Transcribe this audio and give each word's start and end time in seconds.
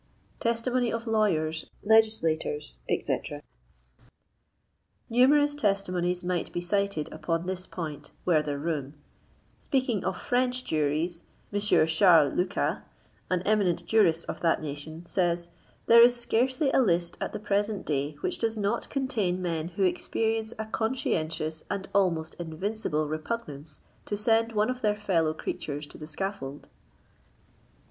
TESTIMONY 0.39 0.91
OF 0.91 1.05
LAWYERS, 1.05 1.67
LEGISLATORS, 1.83 2.79
ETC. 2.89 3.43
Numerous 5.11 5.53
testimonies 5.53 6.23
might 6.23 6.51
be 6.51 6.59
cited 6.59 7.07
upon 7.13 7.45
this 7.45 7.67
point 7.67 8.09
were 8.25 8.41
there 8.41 8.57
room. 8.57 8.95
Speaking 9.59 10.03
of 10.03 10.17
Fc^ch 10.17 10.63
juries, 10.63 11.21
M. 11.53 11.59
Charles 11.85 12.33
Lucas, 12.33 12.77
an 13.29 13.43
eminent 13.43 13.85
jurist 13.85 14.25
of 14.25 14.41
that 14.41 14.59
nation, 14.59 15.05
says," 15.05 15.49
there 15.85 16.01
is 16.01 16.19
scarcely 16.19 16.71
a 16.71 16.81
list 16.81 17.15
at 17.21 17.31
the 17.31 17.39
present 17.39 17.85
day 17.85 18.13
which 18.21 18.39
does 18.39 18.57
not 18.57 18.89
contain 18.89 19.39
men 19.39 19.67
who 19.67 19.83
experience 19.83 20.51
a 20.57 20.65
conscietflious 20.65 21.63
and 21.69 21.87
almost 21.93 22.33
invincible 22.39 23.07
repugnance 23.07 23.77
to 24.07 24.17
send 24.17 24.51
one 24.53 24.71
of 24.71 24.81
their 24.81 24.95
fellow 24.95 25.35
creatures 25.35 25.85
to 25.85 25.99
the 25.99 26.07
scaffold. 26.07 26.67